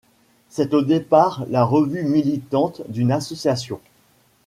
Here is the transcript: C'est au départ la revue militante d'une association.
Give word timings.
C'est 0.49 0.73
au 0.73 0.81
départ 0.81 1.45
la 1.51 1.63
revue 1.63 2.03
militante 2.03 2.81
d'une 2.89 3.11
association. 3.11 3.79